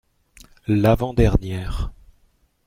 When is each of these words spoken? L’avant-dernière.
L’avant-dernière. 0.65 1.91